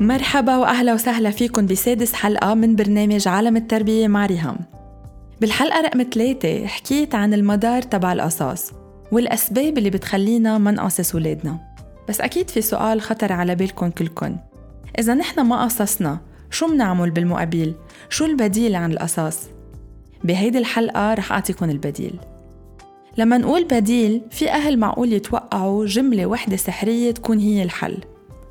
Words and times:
مرحبا 0.00 0.56
وأهلا 0.56 0.94
وسهلا 0.94 1.30
فيكم 1.30 1.66
بسادس 1.66 2.12
حلقة 2.12 2.54
من 2.54 2.76
برنامج 2.76 3.28
عالم 3.28 3.56
التربية 3.56 4.08
مع 4.08 4.26
ريهام 4.26 4.58
بالحلقة 5.40 5.80
رقم 5.80 6.02
ثلاثة 6.14 6.66
حكيت 6.66 7.14
عن 7.14 7.34
المدار 7.34 7.82
تبع 7.82 8.12
القصاص 8.12 8.72
والأسباب 9.12 9.78
اللي 9.78 9.90
بتخلينا 9.90 10.58
ما 10.58 10.70
نقصص 10.70 11.14
ولادنا 11.14 11.58
بس 12.08 12.20
أكيد 12.20 12.50
في 12.50 12.60
سؤال 12.60 13.00
خطر 13.00 13.32
على 13.32 13.54
بالكم 13.54 13.90
كلكم. 13.90 14.36
إذا 14.98 15.14
نحن 15.14 15.40
ما 15.40 15.64
قصصنا 15.64 16.18
شو 16.50 16.66
منعمل 16.66 17.10
بالمقابل؟ 17.10 17.74
شو 18.08 18.24
البديل 18.24 18.76
عن 18.76 18.92
القصاص 18.92 19.38
بهيدي 20.24 20.58
الحلقة 20.58 21.14
رح 21.14 21.32
أعطيكم 21.32 21.70
البديل. 21.70 22.14
لما 23.16 23.38
نقول 23.38 23.64
بديل 23.64 24.22
في 24.30 24.50
أهل 24.50 24.78
معقول 24.78 25.12
يتوقعوا 25.12 25.86
جملة 25.86 26.26
وحدة 26.26 26.56
سحرية 26.56 27.10
تكون 27.10 27.38
هي 27.38 27.62
الحل. 27.62 27.98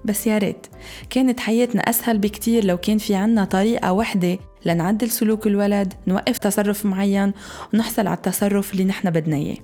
بس 0.08 0.28
يا 0.28 0.38
ريت 0.38 0.68
كانت 1.10 1.40
حياتنا 1.40 1.82
أسهل 1.82 2.18
بكتير 2.18 2.66
لو 2.66 2.78
كان 2.78 2.98
في 2.98 3.16
عنا 3.16 3.46
طريقة 3.46 3.94
وحدة 3.94 4.40
لنعدل 4.66 5.10
سلوك 5.10 5.48
الولد 5.48 5.94
نوقف 6.08 6.38
تصرف 6.38 6.86
معين 6.86 7.34
ونحصل 7.74 8.08
على 8.08 8.18
التصرف 8.18 8.74
اللي 8.74 8.84
نحن 8.84 9.10
بدنا 9.10 9.36
إياه 9.36 9.58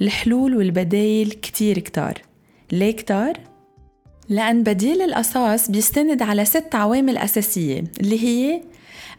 الحلول 0.00 0.56
والبدايل 0.56 1.30
كتير 1.30 1.78
كتار 1.78 2.14
ليه 2.72 2.90
كتار؟ 2.90 3.32
لأن 4.28 4.62
بديل 4.62 5.02
الأساس 5.02 5.70
بيستند 5.70 6.22
على 6.22 6.44
ست 6.44 6.74
عوامل 6.74 7.16
أساسية 7.16 7.84
اللي 8.00 8.24
هي 8.24 8.62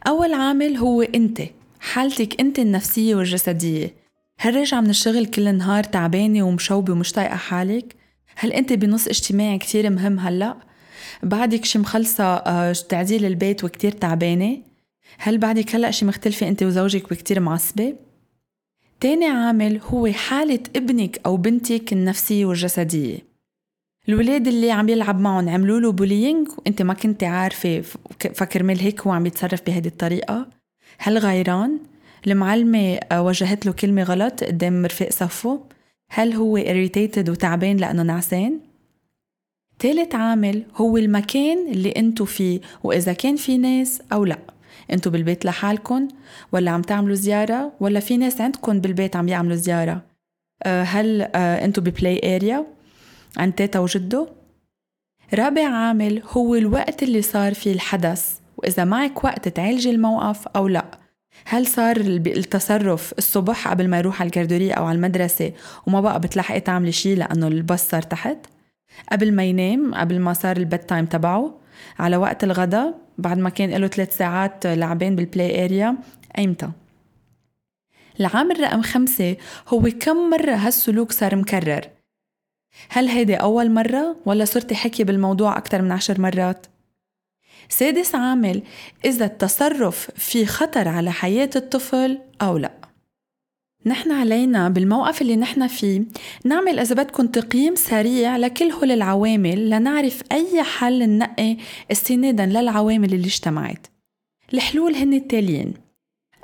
أول 0.06 0.32
عامل 0.32 0.76
هو 0.76 1.02
أنت 1.02 1.42
حالتك 1.80 2.40
أنت 2.40 2.58
النفسية 2.58 3.14
والجسدية 3.14 3.94
هل 4.38 4.56
راجعة 4.56 4.80
من 4.80 4.90
الشغل 4.90 5.26
كل 5.26 5.48
النهار 5.48 5.84
تعبانة 5.84 6.42
ومشوبة 6.42 6.92
ومش 6.92 7.12
طايقة 7.12 7.36
حالك؟ 7.36 8.05
هل 8.36 8.52
أنت 8.52 8.72
بنص 8.72 9.08
اجتماعي 9.08 9.58
كتير 9.58 9.90
مهم 9.90 10.18
هلأ؟ 10.18 10.56
بعدك 11.22 11.64
شي 11.64 11.78
مخلصة 11.78 12.24
آه، 12.24 12.72
تعديل 12.72 13.24
البيت 13.24 13.64
وكتير 13.64 13.92
تعبانة؟ 13.92 14.58
هل 15.18 15.38
بعدك 15.38 15.74
هلأ 15.74 15.90
شي 15.90 16.04
مختلفة 16.04 16.48
أنت 16.48 16.62
وزوجك 16.62 17.12
وكتير 17.12 17.40
معصبة؟ 17.40 17.94
تاني 19.00 19.26
عامل 19.26 19.80
هو 19.82 20.12
حالة 20.12 20.60
ابنك 20.76 21.20
أو 21.26 21.36
بنتك 21.36 21.92
النفسية 21.92 22.44
والجسدية 22.44 23.18
الولاد 24.08 24.48
اللي 24.48 24.70
عم 24.70 24.88
يلعب 24.88 25.20
معهم 25.20 25.48
عملوا 25.48 25.80
له 25.80 25.92
بولينج 25.92 26.48
وأنت 26.58 26.82
ما 26.82 26.94
كنت 26.94 27.24
عارفة 27.24 27.80
فكرمال 28.34 28.80
هيك 28.80 29.00
هو 29.00 29.12
عم 29.12 29.26
يتصرف 29.26 29.62
بهذه 29.66 29.86
الطريقة 29.86 30.46
هل 30.98 31.18
غيران؟ 31.18 31.78
المعلمة 32.26 32.94
آه، 33.12 33.22
وجهت 33.22 33.66
له 33.66 33.72
كلمة 33.72 34.02
غلط 34.02 34.44
قدام 34.44 34.86
رفيق 34.86 35.12
صفه؟ 35.12 35.60
هل 36.10 36.32
هو 36.32 36.58
irritated 36.58 37.28
وتعبان 37.28 37.76
لأنه 37.76 38.02
نعسان؟ 38.02 38.60
تالت 39.78 40.14
عامل 40.14 40.64
هو 40.74 40.96
المكان 40.96 41.68
اللي 41.68 41.90
انتو 41.90 42.24
فيه 42.24 42.60
وإذا 42.84 43.12
كان 43.12 43.36
في 43.36 43.58
ناس 43.58 44.02
أو 44.12 44.24
لأ. 44.24 44.38
انتو 44.92 45.10
بالبيت 45.10 45.44
لحالكن 45.44 46.08
ولا 46.52 46.70
عم 46.70 46.82
تعملوا 46.82 47.14
زيارة 47.14 47.72
ولا 47.80 48.00
في 48.00 48.16
ناس 48.16 48.40
عندكن 48.40 48.80
بالبيت 48.80 49.16
عم 49.16 49.28
يعملوا 49.28 49.56
زيارة. 49.56 50.02
آه، 50.62 50.82
هل 50.82 51.22
آه، 51.22 51.64
انتو 51.64 51.80
ب 51.80 51.91
play 51.91 52.36
area 52.36 52.66
عند 53.36 53.52
تيتا 53.52 53.78
وجدو. 53.78 54.26
رابع 55.34 55.68
عامل 55.68 56.22
هو 56.24 56.54
الوقت 56.54 57.02
اللي 57.02 57.22
صار 57.22 57.54
فيه 57.54 57.72
الحدث 57.72 58.38
وإذا 58.56 58.84
معك 58.84 59.24
وقت 59.24 59.48
تعالجي 59.48 59.90
الموقف 59.90 60.48
أو 60.48 60.68
لأ. 60.68 61.05
هل 61.44 61.66
صار 61.66 61.96
التصرف 61.96 63.14
الصبح 63.18 63.68
قبل 63.68 63.88
ما 63.88 63.98
يروح 63.98 64.20
على 64.20 64.26
ال 64.28 64.33
garderie 64.33 64.72
أو 64.72 64.84
على 64.84 64.96
المدرسة 64.96 65.52
وما 65.86 66.00
بقى 66.00 66.20
بتلحقي 66.20 66.60
تعملي 66.60 66.92
شيء 66.92 67.16
لأنه 67.16 67.48
الباص 67.48 67.88
صار 67.88 68.02
تحت؟ 68.02 68.36
قبل 69.12 69.32
ما 69.32 69.44
ينام 69.44 69.94
قبل 69.94 70.20
ما 70.20 70.32
صار 70.32 70.56
ال 70.56 70.88
bedtime 70.88 71.06
تبعه 71.06 71.58
على 71.98 72.16
وقت 72.16 72.44
الغداء 72.44 72.98
بعد 73.18 73.38
ما 73.38 73.50
كان 73.50 73.70
له 73.70 73.86
ثلاث 73.86 74.16
ساعات 74.16 74.66
لعبين 74.66 75.16
بال 75.16 75.32
play 75.32 75.64
area 75.64 75.96
أيمتى؟ 76.38 76.70
العامل 78.20 78.60
رقم 78.60 78.82
خمسة 78.82 79.36
هو 79.68 79.82
كم 80.00 80.30
مرة 80.30 80.54
هالسلوك 80.54 81.12
صار 81.12 81.36
مكرر؟ 81.36 81.88
هل 82.88 83.08
هيدي 83.08 83.34
أول 83.34 83.70
مرة 83.70 84.16
ولا 84.26 84.44
صرتي 84.44 84.74
حكي 84.74 85.04
بالموضوع 85.04 85.58
أكثر 85.58 85.82
من 85.82 85.92
عشر 85.92 86.20
مرات؟ 86.20 86.66
سادس 87.68 88.14
عامل 88.14 88.62
إذا 89.04 89.24
التصرف 89.24 90.10
في 90.16 90.46
خطر 90.46 90.88
على 90.88 91.12
حياة 91.12 91.50
الطفل 91.56 92.18
أو 92.42 92.58
لا. 92.58 92.72
نحن 93.86 94.12
علينا 94.12 94.68
بالموقف 94.68 95.22
اللي 95.22 95.36
نحن 95.36 95.66
فيه 95.66 96.02
نعمل 96.44 96.78
إذا 96.78 96.94
بدكم 96.94 97.26
تقييم 97.26 97.74
سريع 97.74 98.36
لكل 98.36 98.64
هول 98.64 98.90
العوامل 98.90 99.70
لنعرف 99.70 100.22
أي 100.32 100.62
حل 100.62 101.08
ننقي 101.08 101.56
استنادا 101.92 102.46
للعوامل 102.46 103.14
اللي 103.14 103.26
اجتمعت. 103.26 103.86
الحلول 104.54 104.94
هن 104.94 105.14
التاليين. 105.14 105.74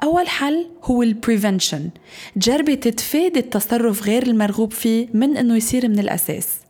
أول 0.02 0.28
حل 0.28 0.66
هو 0.84 1.02
البريفنشن 1.02 1.90
جربي 2.36 2.76
تتفادي 2.76 3.38
التصرف 3.38 4.02
غير 4.02 4.22
المرغوب 4.22 4.72
فيه 4.72 5.08
من 5.14 5.36
إنه 5.36 5.56
يصير 5.56 5.88
من 5.88 5.98
الأساس. 5.98 6.61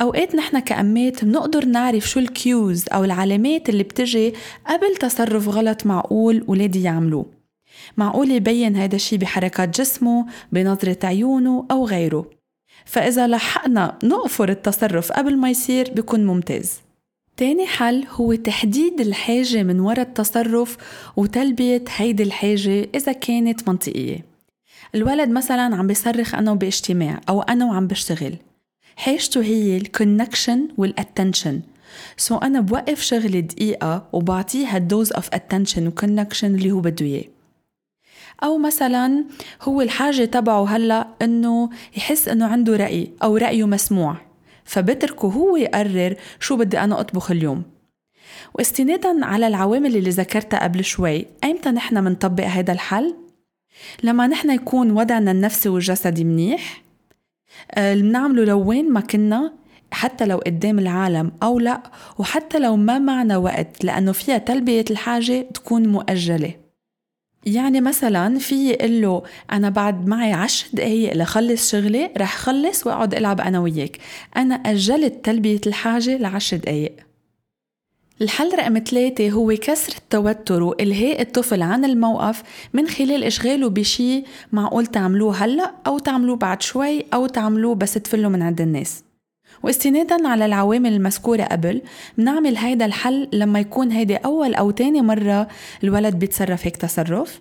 أوقات 0.00 0.34
نحن 0.34 0.58
كأمات 0.58 1.24
بنقدر 1.24 1.64
نعرف 1.64 2.08
شو 2.08 2.20
الكيوز 2.20 2.84
أو 2.92 3.04
العلامات 3.04 3.68
اللي 3.68 3.82
بتجي 3.82 4.34
قبل 4.66 4.96
تصرف 4.96 5.48
غلط 5.48 5.86
معقول 5.86 6.44
ولادي 6.48 6.82
يعملوه. 6.82 7.26
معقول 7.96 8.30
يبين 8.30 8.76
هذا 8.76 8.96
الشي 8.96 9.16
بحركات 9.16 9.80
جسمه 9.80 10.26
بنظرة 10.52 11.06
عيونه 11.06 11.66
أو 11.70 11.86
غيره. 11.86 12.30
فإذا 12.84 13.26
لحقنا 13.26 13.98
نقفر 14.04 14.48
التصرف 14.48 15.12
قبل 15.12 15.36
ما 15.36 15.50
يصير 15.50 15.92
بيكون 15.92 16.26
ممتاز. 16.26 16.80
تاني 17.36 17.66
حل 17.66 18.04
هو 18.10 18.34
تحديد 18.34 19.00
الحاجة 19.00 19.62
من 19.62 19.80
وراء 19.80 20.00
التصرف 20.00 20.76
وتلبية 21.16 21.84
هيدي 21.96 22.22
الحاجة 22.22 22.88
إذا 22.94 23.12
كانت 23.12 23.68
منطقية. 23.68 24.24
الولد 24.94 25.30
مثلا 25.30 25.76
عم 25.76 25.86
بيصرخ 25.86 26.34
أنا 26.34 26.54
باجتماع 26.54 27.20
أو 27.28 27.42
أنا 27.42 27.64
وعم 27.64 27.86
بشتغل. 27.86 28.36
حاجته 28.96 29.42
هي 29.42 29.76
ال 29.76 29.83
connection 29.83 30.54
وال 30.54 30.68
attention 30.76 32.38
so 32.38 32.42
أنا 32.42 32.60
بوقف 32.60 33.00
شغلي 33.00 33.40
دقيقة 33.40 34.08
وبعطيه 34.12 34.66
هال 34.66 34.81
dose 34.81 35.12
of 35.12 35.28
attention 35.34 35.86
و 35.86 35.92
connection 35.92 36.54
اللي 36.54 36.70
هو 36.70 36.80
بده 36.80 37.06
إياه. 37.06 37.24
أو 38.44 38.58
مثلا 38.58 39.24
هو 39.62 39.80
الحاجة 39.80 40.24
تبعه 40.24 40.68
هلأ 40.68 41.06
إنه 41.22 41.70
يحس 41.96 42.28
إنه 42.28 42.46
عنده 42.46 42.76
رأي 42.76 43.10
أو 43.22 43.36
رأيه 43.36 43.66
مسموع. 43.66 44.16
فبتركه 44.64 45.28
هو 45.28 45.56
يقرر 45.56 46.16
شو 46.40 46.56
بدي 46.56 46.78
أنا 46.78 47.00
أطبخ 47.00 47.30
اليوم. 47.30 47.62
واستنادا 48.54 49.24
على 49.24 49.46
العوامل 49.46 49.96
اللي 49.96 50.10
ذكرتها 50.10 50.62
قبل 50.62 50.84
شوي 50.84 51.26
أيمتى 51.44 51.70
نحن 51.70 52.04
منطبق 52.04 52.44
هذا 52.44 52.72
الحل؟ 52.72 53.14
لما 54.02 54.26
نحن 54.26 54.50
يكون 54.50 54.90
وضعنا 54.90 55.30
النفسي 55.30 55.68
والجسدي 55.68 56.24
منيح 56.24 56.85
بنعمله 57.78 58.44
لو 58.44 58.68
وين 58.68 58.92
ما 58.92 59.00
كنا 59.00 59.52
حتى 59.90 60.26
لو 60.26 60.36
قدام 60.36 60.78
العالم 60.78 61.32
أو 61.42 61.58
لا 61.58 61.82
وحتى 62.18 62.58
لو 62.58 62.76
ما 62.76 62.98
معنا 62.98 63.36
وقت 63.36 63.84
لأنه 63.84 64.12
فيها 64.12 64.38
تلبية 64.38 64.84
الحاجة 64.90 65.46
تكون 65.54 65.88
مؤجلة. 65.88 66.54
يعني 67.46 67.80
مثلا 67.80 68.38
في 68.38 68.70
يقول 68.70 69.02
له 69.02 69.22
أنا 69.52 69.68
بعد 69.68 70.06
معي 70.06 70.32
عشر 70.32 70.66
دقايق 70.72 71.14
لخلص 71.16 71.70
شغلي 71.70 72.10
رح 72.18 72.36
خلص 72.36 72.86
وأقعد 72.86 73.14
ألعب 73.14 73.40
أنا 73.40 73.58
وياك. 73.58 73.98
أنا 74.36 74.54
أجلت 74.54 75.24
تلبية 75.24 75.60
الحاجة 75.66 76.16
لعشر 76.16 76.56
دقايق. 76.56 77.05
الحل 78.22 78.58
رقم 78.58 78.78
ثلاثة 78.78 79.30
هو 79.30 79.54
كسر 79.62 79.94
التوتر 79.98 80.62
وإلهاء 80.62 81.22
الطفل 81.22 81.62
عن 81.62 81.84
الموقف 81.84 82.42
من 82.72 82.88
خلال 82.88 83.24
إشغاله 83.24 83.68
بشي 83.68 84.24
معقول 84.52 84.86
تعملوه 84.86 85.44
هلأ 85.44 85.74
أو 85.86 85.98
تعملوه 85.98 86.36
بعد 86.36 86.62
شوي 86.62 87.04
أو 87.14 87.26
تعملوه 87.26 87.74
بس 87.74 87.94
تفلوا 87.94 88.30
من 88.30 88.42
عند 88.42 88.60
الناس. 88.60 89.04
واستنادا 89.62 90.28
على 90.28 90.46
العوامل 90.46 90.92
المذكورة 90.92 91.42
قبل 91.42 91.82
بنعمل 92.18 92.56
هيدا 92.56 92.84
الحل 92.84 93.28
لما 93.32 93.60
يكون 93.60 93.92
هيدي 93.92 94.16
أول 94.16 94.54
أو 94.54 94.70
تاني 94.70 95.02
مرة 95.02 95.48
الولد 95.84 96.14
بيتصرف 96.14 96.66
هيك 96.66 96.76
تصرف. 96.76 97.40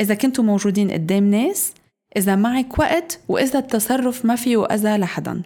إذا 0.00 0.14
كنتوا 0.14 0.44
موجودين 0.44 0.90
قدام 0.90 1.30
ناس 1.30 1.72
إذا 2.16 2.36
معك 2.36 2.78
وقت 2.78 3.20
وإذا 3.28 3.58
التصرف 3.58 4.24
ما 4.24 4.36
فيه 4.36 4.64
أذى 4.64 4.96
لحدا. 4.96 5.42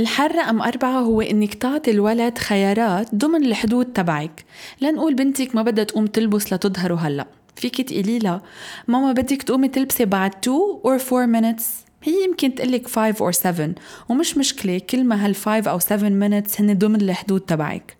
الحل 0.00 0.34
رقم 0.34 0.62
أربعة 0.62 1.00
هو 1.00 1.20
إنك 1.20 1.54
تعطي 1.54 1.90
الولد 1.90 2.38
خيارات 2.38 3.14
ضمن 3.14 3.44
الحدود 3.44 3.86
تبعك. 3.86 4.44
لنقول 4.80 5.14
بنتك 5.14 5.54
ما 5.54 5.62
بدها 5.62 5.84
تقوم 5.84 6.06
تلبس 6.06 6.52
لتظهروا 6.52 6.98
هلأ. 6.98 7.26
فيك 7.56 7.80
تقولي 7.80 8.18
لها 8.18 8.42
ماما 8.88 9.12
بدك 9.12 9.42
تقومي 9.42 9.68
تلبسي 9.68 10.04
بعد 10.04 10.34
2 10.34 10.58
or 10.84 11.00
4 11.12 11.40
minutes. 11.40 11.64
هي 12.02 12.24
يمكن 12.24 12.54
تقلك 12.54 12.88
5 12.88 13.30
or 13.30 13.30
7 13.30 13.74
ومش 14.08 14.38
مشكلة 14.38 14.78
كل 14.78 15.04
ما 15.04 15.26
هال 15.26 15.34
5 15.34 15.70
أو 15.70 15.78
7 15.78 16.08
minutes 16.08 16.60
هن 16.60 16.78
ضمن 16.78 17.00
الحدود 17.00 17.40
تبعك. 17.40 17.96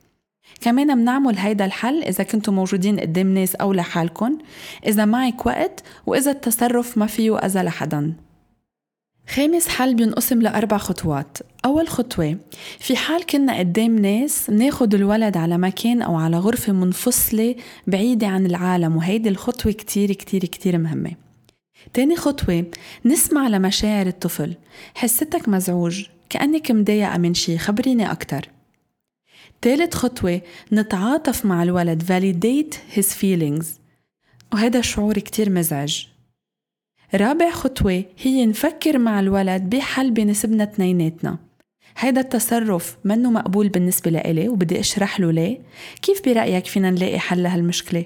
كمان 0.61 0.95
بنعمل 0.95 1.39
هيدا 1.39 1.65
الحل 1.65 2.03
إذا 2.03 2.25
كنتوا 2.25 2.55
موجودين 2.55 3.01
قدام 3.01 3.35
ناس 3.35 3.55
أو 3.55 3.73
لحالكن. 3.73 4.39
إذا 4.87 5.05
معك 5.05 5.47
وقت 5.47 5.83
وإذا 6.07 6.31
التصرف 6.31 6.99
ما 6.99 7.07
فيه 7.07 7.39
أذى 7.39 7.63
لحدا. 7.63 8.13
خامس 9.35 9.69
حل 9.69 9.95
بينقسم 9.95 10.43
لأربع 10.43 10.79
خطوات. 10.79 11.39
أول 11.65 11.89
خطوة 11.89 12.39
في 12.79 12.97
حال 12.97 13.27
كنا 13.27 13.59
قدام 13.59 13.99
ناس 13.99 14.51
ناخد 14.51 14.95
الولد 14.95 15.37
على 15.37 15.59
مكان 15.59 16.03
أو 16.03 16.17
على 16.17 16.39
غرفة 16.39 16.73
منفصلة 16.73 17.55
بعيدة 17.87 18.27
عن 18.27 18.47
العالم 18.47 18.97
وهيدي 18.97 19.29
الخطوة 19.29 19.73
كتير 19.73 20.13
كتير 20.13 20.45
كتير 20.45 20.79
مهمة. 20.79 21.13
تاني 21.93 22.17
خطوة 22.17 22.65
نسمع 23.05 23.49
لمشاعر 23.49 24.07
الطفل. 24.07 24.55
حستك 24.95 25.49
مزعوج 25.49 26.05
كأنك 26.31 26.71
مضايقة 26.71 27.19
من 27.19 27.35
شي 27.35 27.59
خبريني 27.59 28.11
أكتر. 28.11 28.49
تالت 29.63 29.95
خطوة 29.95 30.41
نتعاطف 30.73 31.47
مع 31.47 31.63
الولد 31.63 32.03
validate 32.03 32.97
his 32.97 33.07
feelings. 33.07 33.67
وهذا 34.53 34.81
شعور 34.81 35.15
كتير 35.15 35.51
مزعج. 35.51 36.10
رابع 37.15 37.51
خطوة 37.51 38.05
هي 38.19 38.47
نفكر 38.47 38.99
مع 38.99 39.21
الولد 39.21 39.63
بحل 39.77 40.11
بيناسبنا 40.11 40.63
اتنيناتنا 40.63 41.39
هيدا 41.99 42.21
التصرف 42.21 42.97
منه 43.05 43.31
مقبول 43.31 43.69
بالنسبة 43.69 44.11
لإلي 44.11 44.49
وبدي 44.49 44.81
أشرح 44.81 45.21
له 45.21 45.31
ليه. 45.33 45.61
كيف 46.03 46.29
برأيك 46.29 46.67
فينا 46.67 46.91
نلاقي 46.91 47.19
حل 47.19 47.43
لهالمشكلة؟ 47.43 48.05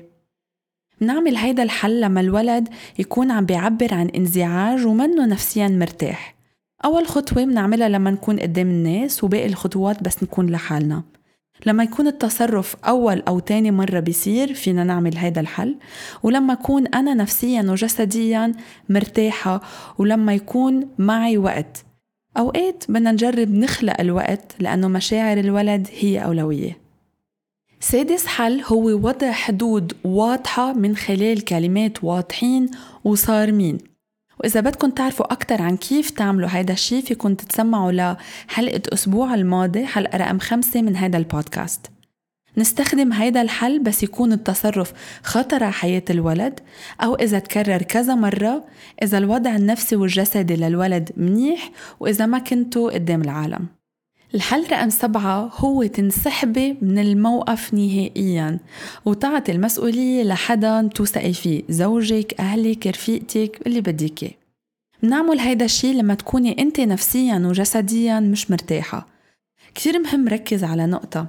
بنعمل 1.01 1.37
هيدا 1.37 1.62
الحل 1.62 2.01
لما 2.01 2.21
الولد 2.21 2.69
يكون 2.99 3.31
عم 3.31 3.47
بيعبر 3.47 3.95
عن 3.95 4.09
انزعاج 4.09 4.87
ومنه 4.87 5.27
نفسيا 5.27 5.69
مرتاح. 5.69 6.35
أول 6.85 7.06
خطوة 7.06 7.45
بنعملها 7.45 7.89
لما 7.89 8.11
نكون 8.11 8.41
قدام 8.41 8.67
الناس 8.67 9.25
وباقي 9.25 9.47
الخطوات 9.47 10.03
بس 10.03 10.23
نكون 10.23 10.51
لحالنا. 10.51 11.03
لما 11.67 11.85
يكون 11.85 12.06
التصرف 12.06 12.77
أول 12.85 13.23
أو 13.29 13.39
تاني 13.39 13.71
مرة 13.71 14.01
بيصير 14.01 14.55
فينا 14.55 14.85
نعمل 14.85 15.17
هيدا 15.17 15.41
الحل. 15.41 15.77
ولما 16.23 16.53
أكون 16.53 16.87
أنا 16.87 17.15
نفسيا 17.15 17.62
وجسديا 17.62 18.53
مرتاحة 18.89 19.61
ولما 19.99 20.35
يكون 20.35 20.89
معي 20.99 21.39
وقت. 21.39 21.85
أوقات 22.37 22.85
بدنا 22.89 23.12
نجرب 23.12 23.51
نخلق 23.51 24.01
الوقت 24.01 24.53
لأنه 24.61 24.89
مشاعر 24.89 25.39
الولد 25.39 25.89
هي 25.99 26.25
أولوية. 26.25 26.79
سادس 27.81 28.27
حل 28.27 28.62
هو 28.67 28.85
وضع 28.85 29.33
حدود 29.33 29.93
واضحة 30.05 30.73
من 30.73 30.97
خلال 30.97 31.45
كلمات 31.45 32.05
واضحين 32.05 32.71
وصارمين. 33.05 33.94
وإذا 34.40 34.60
بدكم 34.60 34.90
تعرفوا 34.90 35.32
أكثر 35.32 35.62
عن 35.62 35.76
كيف 35.76 36.10
تعملوا 36.10 36.48
هيدا 36.52 36.72
الشيء 36.72 37.02
فيكم 37.04 37.34
تتسمعوا 37.34 37.92
لحلقة 37.92 38.82
أسبوع 38.92 39.34
الماضي 39.34 39.86
حلقة 39.86 40.19
رقم 40.19 40.38
خمسة 40.38 40.82
من 40.82 40.96
هيدا 40.96 41.19
البودكاست. 41.19 41.90
نستخدم 42.56 43.12
هيدا 43.12 43.42
الحل 43.42 43.78
بس 43.78 44.02
يكون 44.02 44.32
التصرف 44.32 44.92
خطر 45.22 45.64
على 45.64 45.72
حياة 45.72 46.02
الولد 46.10 46.60
أو 47.00 47.14
إذا 47.14 47.38
تكرر 47.38 47.82
كذا 47.82 48.14
مرة 48.14 48.64
إذا 49.02 49.19
الوضع 49.19 49.56
النفسي 49.56 49.96
والجسدي 49.96 50.56
للولد 50.56 51.10
منيح 51.16 51.70
وإذا 52.00 52.26
ما 52.26 52.38
كنتوا 52.38 52.90
قدام 52.90 53.22
العالم. 53.22 53.66
الحل 54.34 54.72
رقم 54.72 54.90
سبعة 54.90 55.50
هو 55.56 55.82
تنسحبي 55.86 56.76
من 56.82 56.98
الموقف 56.98 57.75
نهائيا 57.75 58.58
وتعطي 59.04 59.52
المسؤولية 59.52 60.22
لحدا 60.22 60.90
توثقي 60.94 61.32
فيه 61.32 61.62
زوجك 61.69 62.40
أهلك 62.40 62.86
رفيقتك 62.86 63.60
اللي 63.66 63.81
بدك 63.81 64.38
بنعمل 65.02 65.38
هيدا 65.38 65.64
الشي 65.64 65.92
لما 65.92 66.14
تكوني 66.14 66.62
أنت 66.62 66.81
نفسيا 66.81 67.42
وجسديا 67.46 68.20
مش 68.20 68.50
مرتاحة. 68.50 69.06
كتير 69.75 69.98
مهم 69.98 70.28
ركز 70.28 70.64
على 70.64 70.86
نقطة 70.86 71.26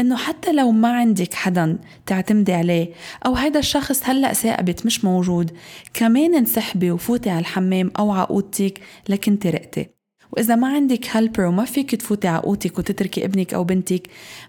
إنه 0.00 0.16
حتى 0.16 0.52
لو 0.52 0.70
ما 0.70 0.88
عندك 0.88 1.34
حدا 1.34 1.78
تعتمدي 2.06 2.52
عليه 2.52 2.92
أو 3.26 3.34
هيدا 3.34 3.58
الشخص 3.58 4.00
هلأ 4.04 4.32
ثاقبت 4.32 4.86
مش 4.86 5.04
موجود 5.04 5.50
كمان 5.94 6.34
انسحبي 6.34 6.90
وفوتي 6.90 7.30
على 7.30 7.38
الحمام 7.38 7.90
أو 7.98 8.10
على 8.10 8.26
أوضتك 8.30 8.80
لكنت 9.08 9.38
رقتي 9.38 9.93
وإذا 10.36 10.54
ما 10.54 10.68
عندك 10.68 11.06
helper 11.10 11.44
وما 11.44 11.64
فيك 11.64 11.94
تفوتي 11.94 12.28
على 12.28 12.42
أوضتك 12.44 12.78
وتتركي 12.78 13.24
ابنك 13.24 13.54
أو 13.54 13.64
بنتك 13.64 14.02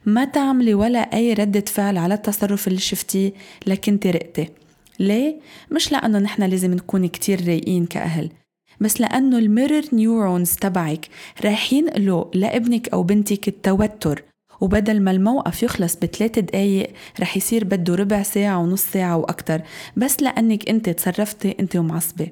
ما 0.06 0.26
تعملي 0.26 0.74
ولا 0.74 1.00
أي 1.00 1.34
ردة 1.34 1.64
فعل 1.68 1.98
على 1.98 2.14
التصرف 2.14 2.68
اللي 2.68 2.80
شفتيه 2.80 3.34
لكنت 3.68 4.00
رقتي 4.00 4.50
ليه؟ 5.00 5.36
مش 5.72 5.92
لأنه 5.92 6.20
نحن 6.20 6.44
لازم 6.44 6.74
نكون 6.74 7.08
كتير 7.08 7.48
رايقين 7.48 7.86
كأهل 7.86 8.30
بس 8.80 9.02
لأنه 9.02 9.38
ال 9.38 9.44
mirror 9.44 9.84
neurons 9.94 10.56
تبعك 10.56 11.08
رايحين 11.44 11.90
له 11.90 12.31
لابنك 12.34 12.90
أو 12.90 13.04
بنتك 13.04 13.48
التوتر 13.48 14.24
وبدل 14.62 15.02
ما 15.02 15.12
الموقف 15.12 15.64
يخلص 15.64 15.96
بثلاث 15.96 16.40
دقايق 16.40 16.90
رح 17.20 17.38
يصير 17.38 17.64
بده 17.64 17.96
ربع 17.96 18.24
ساعة 18.24 18.60
ونص 18.60 18.84
ساعة 18.84 19.18
وأكتر 19.18 19.62
بس 19.98 20.22
لأنك 20.22 20.70
أنت 20.70 20.90
تصرفتي 20.90 21.56
أنت 21.60 21.76
ومعصبة 21.76 22.28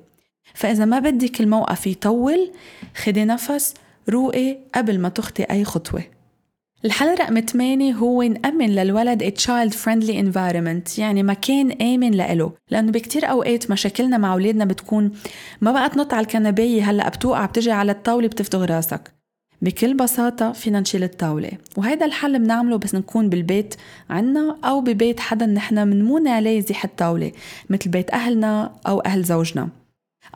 فإذا 0.54 0.86
ما 0.86 1.00
بدك 1.00 1.42
الموقف 1.42 1.88
يطول 1.88 2.52
خدي 2.96 3.26
نفس 3.26 3.74
روقي 4.10 4.58
قبل 4.76 5.00
ما 5.00 5.10
تخطي 5.10 5.44
أي 5.44 5.64
خطوة. 5.66 6.04
الحل 6.86 7.08
رقم 7.20 7.40
8 7.40 7.94
هو 7.94 8.24
نأمن 8.24 8.70
للولد 8.70 9.24
a 9.24 9.42
child 9.42 9.74
friendly 9.74 10.14
environment 10.14 11.00
يعني 11.00 11.24
مكان 11.24 11.72
آمن 11.72 12.12
لإله. 12.12 12.52
لأنه 12.70 12.92
بكتير 12.92 13.30
أوقات 13.30 13.72
مشاكلنا 13.72 14.18
مع 14.18 14.34
أولادنا 14.34 14.66
بتكون 14.66 15.12
ما 15.62 15.72
بقى 15.72 15.90
تنط 15.90 16.14
على 16.14 16.24
الكنباية 16.24 16.90
هلأ 16.90 17.10
بتوقع 17.10 17.46
بتجي 17.46 17.72
على 17.72 17.92
الطاولة 17.92 18.28
بتفتغ 18.28 18.66
راسك. 18.66 19.12
بكل 19.62 19.94
بساطة 19.94 20.52
فينا 20.52 20.80
نشيل 20.80 21.04
الطاولة. 21.04 21.52
وهيدا 21.78 22.06
الحل 22.06 22.40
بنعمله 22.40 22.78
بس 22.78 22.96
نكون 22.96 23.30
بالبيت 23.30 23.76
عنا 24.10 24.58
أو 24.66 24.82
ببيت 24.82 25.20
حدا 25.20 25.46
نحن 25.46 25.88
منمون 25.88 26.28
عليه 26.28 26.58
يزيح 26.58 26.84
الطاولة 26.84 27.32
مثل 27.70 27.90
بيت 27.90 28.14
أهلنا 28.14 28.72
أو 28.88 29.00
أهل 29.00 29.24
زوجنا. 29.24 29.70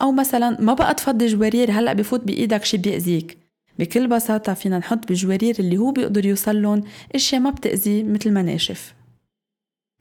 أو 0.00 0.12
مثلا 0.12 0.60
ما 0.60 0.74
بقى 0.74 0.94
تفضي 0.94 1.26
جوارير 1.26 1.70
هلأ 1.70 1.92
بفوت 1.92 2.24
بإيدك 2.24 2.64
شي 2.64 2.76
بيأذيك. 2.76 3.38
بكل 3.78 4.06
بساطة 4.08 4.54
فينا 4.54 4.78
نحط 4.78 5.08
بجوارير 5.08 5.56
اللي 5.58 5.78
هو 5.78 5.90
بيقدر 5.90 6.26
يوصلن 6.26 6.82
أشياء 7.14 7.40
ما 7.40 7.50
بتأذي 7.50 8.02
مثل 8.02 8.30
مناشف 8.30 8.94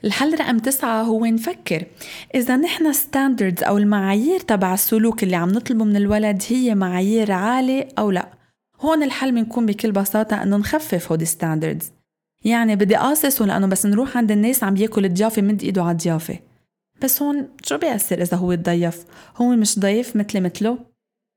الحل 0.03 0.39
رقم 0.39 0.59
تسعة 0.59 1.01
هو 1.03 1.25
نفكر 1.25 1.85
إذا 2.35 2.57
نحن 2.57 2.93
standards 2.93 3.63
أو 3.63 3.77
المعايير 3.77 4.39
تبع 4.39 4.73
السلوك 4.73 5.23
اللي 5.23 5.35
عم 5.35 5.49
نطلبه 5.49 5.85
من 5.85 5.95
الولد 5.95 6.43
هي 6.47 6.75
معايير 6.75 7.31
عالية 7.31 7.87
أو 7.99 8.11
لأ. 8.11 8.29
هون 8.81 9.03
الحل 9.03 9.31
بنكون 9.31 9.65
بكل 9.65 9.91
بساطة 9.91 10.43
إنه 10.43 10.57
نخفف 10.57 11.11
هودي 11.11 11.25
standards 11.25 11.91
يعني 12.45 12.75
بدي 12.75 12.95
قاصصه 12.95 13.45
لأنه 13.45 13.67
بس 13.67 13.85
نروح 13.85 14.17
عند 14.17 14.31
الناس 14.31 14.63
عم 14.63 14.73
بياكل 14.73 15.05
الضيافة 15.05 15.41
مد 15.41 15.63
إيده 15.63 15.83
على 15.83 15.91
الضيافة. 15.91 16.39
بس 17.03 17.21
هون 17.21 17.47
شو 17.63 17.77
بيأثر 17.77 18.21
إذا 18.21 18.37
هو 18.37 18.55
تضيف 18.55 19.05
هو 19.37 19.55
مش 19.55 19.79
ضيف 19.79 20.15
مثلي 20.15 20.41
مثله؟ 20.41 20.79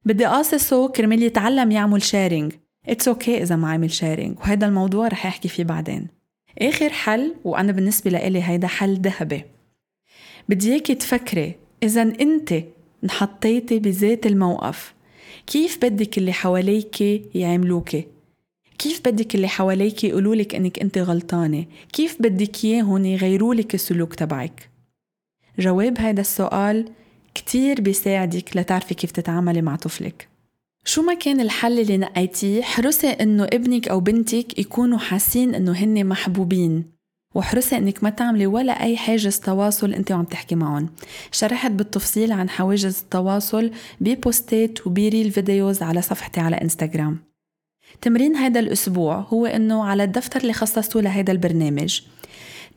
بدي 0.04 0.24
قاصصه 0.24 0.88
كرمال 0.88 1.22
يتعلم 1.22 1.70
يعمل 1.70 2.02
sharing 2.02 2.52
it's 2.88 3.38
okay 3.38 3.40
okay 3.40 3.42
إذا 3.42 3.56
ما 3.56 3.70
عمل 3.70 3.90
شيرينج 3.90 4.38
وهيدا 4.38 4.66
الموضوع 4.66 5.08
رح 5.08 5.26
أحكي 5.26 5.48
فيه 5.48 5.64
بعدين. 5.64 6.08
آخر 6.58 6.90
حل 6.90 7.34
وأنا 7.44 7.72
بالنسبة 7.72 8.10
لإلي 8.10 8.42
هيدا 8.42 8.66
حل 8.66 8.94
ذهبي. 8.94 9.44
بدي 10.48 10.72
اياكي 10.72 10.94
تفكري 10.94 11.54
إذا 11.82 12.02
أنت 12.02 12.54
انحطيتي 13.04 13.78
بذات 13.78 14.26
الموقف. 14.26 14.94
كيف 15.46 15.78
بدك 15.84 16.18
اللي 16.18 16.32
حواليك 16.32 17.00
يعملوكي 17.34 18.06
كيف 18.78 19.00
بدك 19.00 19.34
اللي 19.34 19.48
حواليك 19.48 20.04
يقولولك 20.04 20.54
إنك 20.54 20.78
أنت 20.78 20.98
غلطانة؟ 20.98 21.64
كيف 21.92 22.22
بدك 22.22 22.64
اياهم 22.64 23.04
يغيرولك 23.04 23.74
السلوك 23.74 24.14
تبعك؟ 24.14 24.69
جواب 25.58 25.98
هيدا 25.98 26.20
السؤال 26.20 26.88
كتير 27.34 27.80
بيساعدك 27.80 28.56
لتعرفي 28.56 28.94
كيف 28.94 29.10
تتعاملي 29.10 29.62
مع 29.62 29.76
طفلك. 29.76 30.28
شو 30.84 31.02
ما 31.02 31.14
كان 31.14 31.40
الحل 31.40 31.78
اللي 31.78 31.98
نقيتيه 31.98 32.62
حرصي 32.62 33.08
إنه 33.08 33.44
ابنك 33.44 33.88
أو 33.88 34.00
بنتك 34.00 34.58
يكونوا 34.58 34.98
حاسين 34.98 35.54
إنه 35.54 35.72
هن 35.72 36.06
محبوبين 36.06 36.84
وحرصي 37.34 37.76
إنك 37.76 38.04
ما 38.04 38.10
تعملي 38.10 38.46
ولا 38.46 38.82
أي 38.82 38.96
حاجز 38.96 39.40
تواصل 39.40 39.94
انت 39.94 40.12
وعم 40.12 40.24
تحكي 40.24 40.54
معهم. 40.54 40.88
شرحت 41.32 41.70
بالتفصيل 41.70 42.32
عن 42.32 42.50
حواجز 42.50 42.98
التواصل 42.98 43.70
ببوستات 44.00 44.86
وب 44.86 45.01
reel 45.01 45.30
videos 45.30 45.82
على 45.82 46.02
صفحتي 46.02 46.40
على 46.40 46.56
انستغرام 46.56 47.18
تمرين 48.02 48.36
هذا 48.36 48.60
الأسبوع 48.60 49.16
هو 49.16 49.46
إنه 49.46 49.84
على 49.84 50.04
الدفتر 50.04 50.40
اللي 50.40 50.52
خصصته 50.52 51.00
لهذا 51.00 51.32
البرنامج. 51.32 52.00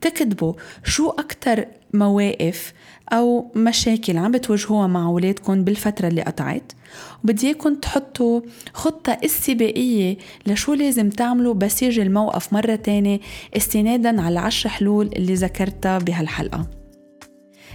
تكتبوا 0.00 0.52
شو 0.84 1.10
أكتر 1.10 1.66
مواقف 1.94 2.72
أو 3.12 3.50
مشاكل 3.56 4.18
عم 4.18 4.32
بتواجهوها 4.32 4.86
مع 4.86 5.06
أولادكم 5.06 5.64
بالفترة 5.64 6.08
اللي 6.08 6.22
قطعت؟ 6.22 6.72
وبدي 7.24 7.46
اياكم 7.46 7.74
تحطوا 7.74 8.40
خطة 8.72 9.18
استباقية 9.24 10.16
لشو 10.46 10.74
لازم 10.74 11.10
تعملوا 11.10 11.54
بس 11.54 11.82
يجي 11.82 12.02
الموقف 12.02 12.52
مرة 12.52 12.74
تانية 12.74 13.20
استنادا 13.56 14.22
على 14.22 14.32
العشر 14.32 14.68
حلول 14.68 15.06
اللي 15.06 15.34
ذكرتها 15.34 15.98
بهالحلقة. 15.98 16.66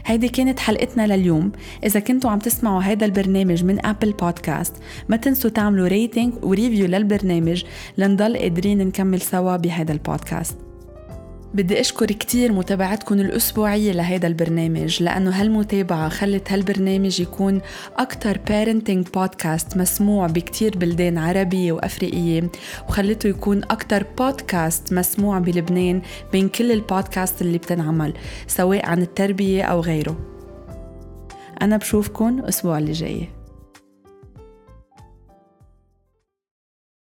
هيدي 0.06 0.30
كانت 0.30 0.60
حلقتنا 0.60 1.08
لليوم. 1.08 1.52
إذا 1.84 2.00
كنتوا 2.00 2.30
عم 2.30 2.40
تسمعوا 2.40 2.82
هذا 2.82 3.06
البرنامج 3.06 3.64
من 3.64 3.86
Apple 3.86 4.12
Podcast 4.12 4.74
ما 5.10 5.18
تنسوا 5.18 5.50
تعملوا 5.50 5.88
rating 5.88 6.34
و 6.44 6.50
review 6.50 6.88
للبرنامج 6.88 7.64
لنضل 7.98 8.38
قادرين 8.38 8.78
نكمل 8.78 9.22
سوا 9.22 9.58
بهذا 9.58 9.92
البودكاست. 9.92 10.69
بدي 11.54 11.80
أشكر 11.80 12.06
كتير 12.06 12.52
متابعتكم 12.52 13.20
الأسبوعية 13.20 13.92
لهيدا 13.92 14.28
البرنامج 14.28 15.04
لأنه 15.04 15.42
هالمتابعة 15.42 16.10
خلت 16.10 16.52
هالبرنامج 16.52 17.20
يكون 17.20 17.62
أكتر 17.98 18.36
parenting 18.36 19.12
بودكاست 19.14 19.78
مسموع 19.78 20.28
بكتير 20.28 20.78
بلدان 20.78 21.18
عربية 21.18 21.72
وأفريقية 21.72 22.50
وخلته 22.90 23.30
يكون 23.30 23.64
أكتر 23.64 24.06
بودكاست 24.18 24.94
مسموع 24.94 25.40
بلبنان 25.40 26.02
بين 26.32 26.50
كل 26.50 26.72
البودكاست 26.72 27.42
اللي 27.42 27.58
بتنعمل 27.58 28.14
سواء 28.48 28.86
عن 28.86 29.02
التربية 29.02 29.64
أو 29.64 29.80
غيره. 29.80 30.18
أنا 31.62 31.78
بشوفكن 31.78 32.40
الأسبوع 32.40 32.78
اللي 32.78 32.92
جاي. 32.92 33.39